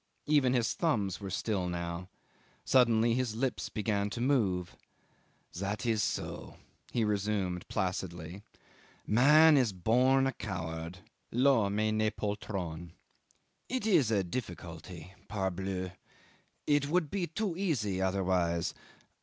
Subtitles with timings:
[0.25, 2.09] Even his thumbs were still now.
[2.65, 4.75] Suddenly his lips began to move.
[5.53, 6.57] "That is so,"
[6.91, 8.41] he resumed placidly.
[9.05, 10.97] "Man is born a coward
[11.31, 12.93] (L'homme est ne poltron).
[13.69, 15.91] It is a difficulty parbleu!
[16.65, 18.73] It would be too easy other vise.